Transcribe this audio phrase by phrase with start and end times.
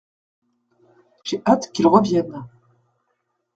[1.23, 2.43] J’ai hâte qu’il revienne.